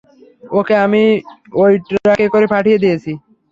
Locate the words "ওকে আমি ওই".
0.51-1.73